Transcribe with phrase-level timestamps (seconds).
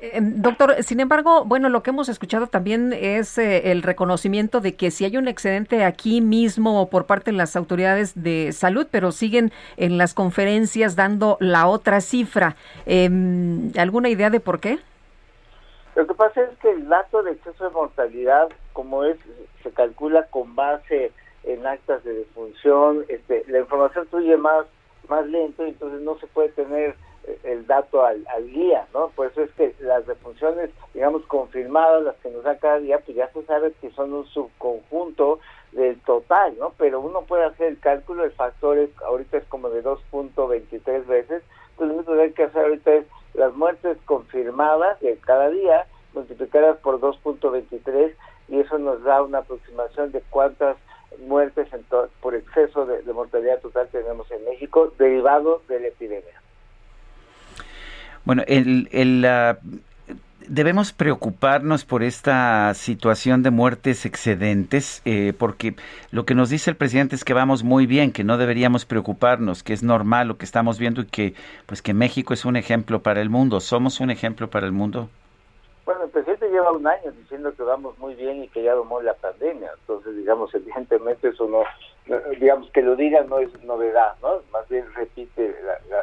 [0.00, 4.76] Eh, doctor, sin embargo, bueno, lo que hemos escuchado también es eh, el reconocimiento de
[4.76, 9.10] que si hay un excedente aquí mismo por parte de las autoridades de salud, pero
[9.10, 12.54] siguen en las conferencias dando la otra cifra.
[12.86, 14.78] Em, ¿Alguna idea de por qué?
[15.98, 19.18] Lo que pasa es que el dato de exceso de mortalidad, como es,
[19.64, 21.10] se calcula con base
[21.42, 24.66] en actas de defunción, este, la información fluye más,
[25.08, 26.94] más lento, entonces no se puede tener
[27.42, 29.08] el dato al, al día, ¿no?
[29.08, 33.16] Por eso es que las defunciones, digamos, confirmadas, las que nos da cada día, pues
[33.16, 35.40] ya se sabe que son un subconjunto
[35.72, 36.74] del total, ¿no?
[36.78, 41.42] Pero uno puede hacer el cálculo de factores, ahorita es como de 2.23 veces,
[41.74, 46.78] pues lo que hay que hacer ahorita es las muertes confirmadas de cada día, multiplicadas
[46.78, 48.12] por 2.23,
[48.48, 50.76] y eso nos da una aproximación de cuántas
[51.26, 51.68] muertes
[52.20, 56.42] por exceso de, mortalidad total tenemos en México derivado de la epidemia.
[58.24, 59.24] Bueno, el, el
[60.48, 65.74] debemos preocuparnos por esta situación de muertes excedentes, eh, porque
[66.10, 69.62] lo que nos dice el presidente es que vamos muy bien, que no deberíamos preocuparnos,
[69.62, 71.34] que es normal lo que estamos viendo y que,
[71.66, 73.60] pues, que México es un ejemplo para el mundo.
[73.60, 75.08] ¿Somos un ejemplo para el mundo?
[75.84, 79.00] Bueno, el presidente lleva un año diciendo que vamos muy bien y que ya domó
[79.00, 79.70] la pandemia.
[79.80, 81.62] Entonces, digamos, evidentemente eso no,
[82.38, 84.40] digamos, que lo diga no es novedad, ¿no?
[84.52, 85.54] Más bien repite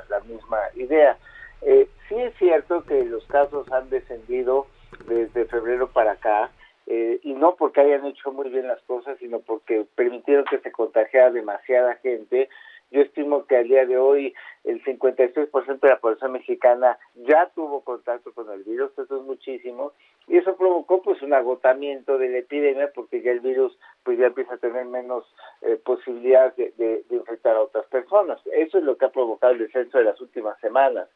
[0.09, 1.17] la misma idea.
[1.61, 4.67] Eh, sí es cierto que los casos han descendido
[5.07, 6.51] desde febrero para acá,
[6.87, 10.71] eh, y no porque hayan hecho muy bien las cosas, sino porque permitieron que se
[10.71, 12.49] contagiara demasiada gente.
[12.91, 17.81] Yo estimo que al día de hoy el 56% de la población mexicana ya tuvo
[17.81, 19.93] contacto con el virus, eso es muchísimo,
[20.27, 24.27] y eso provocó pues un agotamiento de la epidemia porque ya el virus pues ya
[24.27, 25.25] empieza a tener menos
[25.63, 28.39] eh, posibilidades de, de infectar a otras personas.
[28.53, 31.09] Eso es lo que ha provocado el descenso de las últimas semanas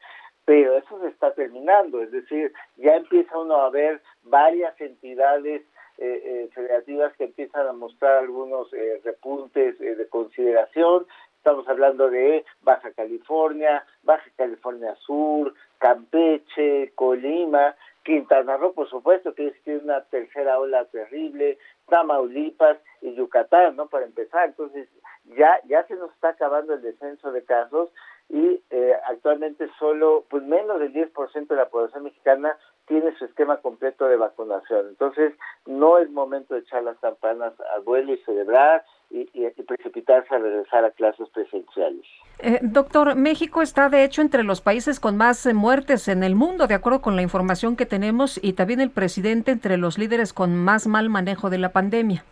[0.50, 5.62] pero eso se está terminando, es decir, ya empieza uno a ver varias entidades
[6.00, 11.06] eh, eh, federativas que empiezan a mostrar algunos eh, repuntes de consideración.
[11.38, 19.52] Estamos hablando de Baja California, Baja California Sur, Campeche, Colima, Quintana Roo, por supuesto, que
[19.64, 21.60] tiene una tercera ola terrible,
[21.90, 23.86] Tamaulipas y Yucatán, ¿no?
[23.86, 24.90] Para empezar, entonces
[25.38, 27.92] ya ya se nos está acabando el descenso de casos
[28.30, 32.56] y eh, actualmente solo pues menos del 10% de la población mexicana
[32.88, 34.88] tiene su esquema completo de vacunación.
[34.90, 35.34] Entonces,
[35.66, 39.26] no es momento de echar las campanas al vuelo y celebrar y,
[39.68, 42.06] precipitarse a regresar a clases presenciales.
[42.40, 46.36] Eh, doctor, México está de hecho entre los países con más eh, muertes en el
[46.36, 50.34] mundo, de acuerdo con la información que tenemos, y también el presidente entre los líderes
[50.34, 52.24] con más mal manejo de la pandemia.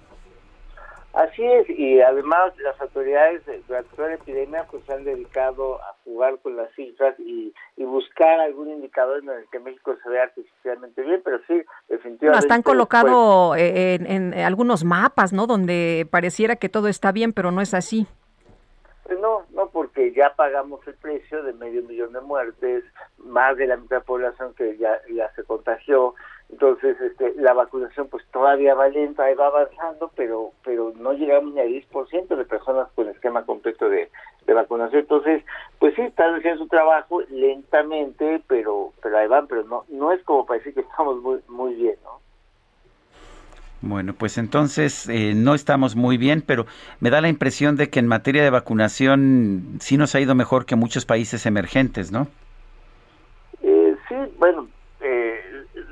[1.18, 5.96] Así es, y además las autoridades durante toda la epidemia pues se han dedicado a
[6.04, 11.02] jugar con las cifras y, buscar algún indicador en el que México se vea artificialmente
[11.02, 12.28] bien, pero sí, definitivamente...
[12.28, 15.48] No, están colocado en, en, algunos mapas, ¿no?
[15.48, 18.06] Donde pareciera que todo está bien, pero no es así.
[19.04, 22.84] Pues no, no, porque ya pagamos el precio de medio millón de muertes,
[23.18, 26.14] más de la mitad de la población que ya, ya se contagió,
[26.50, 31.60] entonces este, la vacunación pues todavía va lenta, va avanzando, pero pero no llegamos ni
[31.60, 34.10] al 10% de personas con esquema completo de,
[34.46, 35.02] de vacunación.
[35.02, 35.44] Entonces,
[35.80, 40.24] pues sí, están haciendo su trabajo lentamente, pero pero ahí van, pero no no es
[40.24, 42.20] como para decir que estamos muy, muy bien, ¿no?
[43.82, 46.66] Bueno, pues entonces eh, no estamos muy bien, pero
[47.00, 50.66] me da la impresión de que en materia de vacunación sí nos ha ido mejor
[50.66, 52.28] que muchos países emergentes, ¿no?
[53.62, 54.68] Eh, sí, bueno,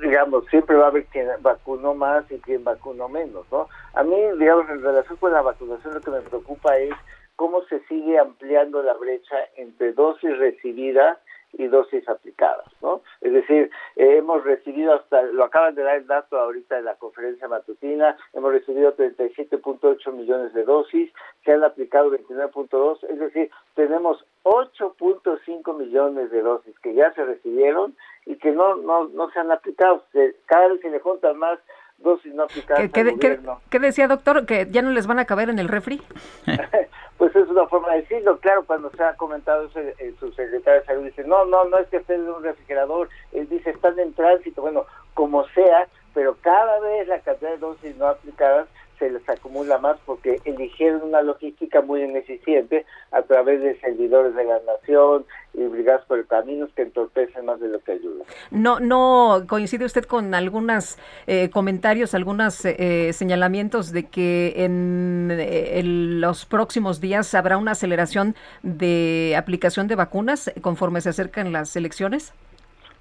[0.05, 3.67] digamos, siempre va a haber quien vacunó más y quien vacunó menos, ¿no?
[3.93, 6.93] A mí, digamos, en relación con la vacunación, lo que me preocupa es
[7.35, 11.17] cómo se sigue ampliando la brecha entre dosis recibidas
[11.57, 13.01] y dosis aplicadas, ¿no?
[13.21, 16.95] Es decir, eh, hemos recibido hasta, lo acaban de dar el dato ahorita en la
[16.95, 21.11] conferencia matutina, hemos recibido 37.8 millones de dosis,
[21.43, 27.95] se han aplicado 29.2, es decir, tenemos 8.5 millones de dosis que ya se recibieron
[28.25, 30.03] y que no, no, no se han aplicado.
[30.45, 31.59] Cada vez se le juntan más
[31.97, 34.45] dosis no aplicadas ¿Qué, decía, doctor?
[34.45, 36.01] ¿Que ya no les van a caber en el refri?
[37.31, 38.37] pues es una forma de decirlo.
[38.39, 41.87] Claro, cuando se ha comentado eso, el subsecretario de Salud dice, no, no, no es
[41.87, 43.09] que estén en un refrigerador.
[43.31, 44.61] Él dice, están en tránsito.
[44.61, 44.85] Bueno,
[45.15, 48.67] como sea, pero cada vez la cantidad de dosis no aplicadas
[48.99, 54.45] se les acumula más porque eligieron una logística muy ineficiente a través de servidores de
[54.45, 55.25] la nación
[55.57, 58.27] y brigadas por caminos que entorpecen más de lo que ayudan.
[58.51, 60.97] No, no coincide usted con algunos
[61.27, 67.71] eh, comentarios, algunos eh, señalamientos de que en, eh, en, los próximos días habrá una
[67.71, 72.33] aceleración de aplicación de vacunas conforme se acercan las elecciones.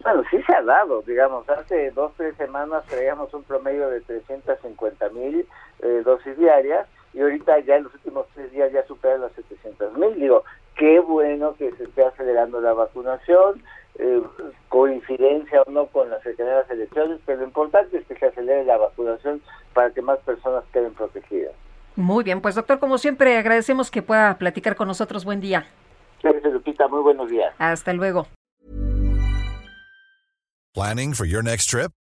[0.04, 5.08] Bueno, sí se ha dado, digamos, hace dos, tres semanas traíamos un promedio de 350
[5.08, 5.46] mil
[5.80, 9.96] eh, dosis diarias y ahorita ya en los últimos tres días ya superan las 700
[9.96, 10.14] mil.
[10.16, 10.44] Digo,
[10.76, 13.62] qué bueno que se esté acelerando la vacunación,
[13.99, 14.20] eh,
[14.69, 18.76] coincidencia o no con las cercanías elecciones, pero lo importante es que se acelere la
[18.76, 19.40] vacunación
[19.72, 21.52] para que más personas queden protegidas.
[21.96, 25.25] Muy bien, pues doctor, como siempre, agradecemos que pueda platicar con nosotros.
[25.25, 25.64] Buen día.
[26.22, 26.88] Gracias, Lupita.
[26.88, 27.55] Muy buenos días.
[27.58, 28.26] Hasta luego.
[30.75, 31.93] Planning for your next trip?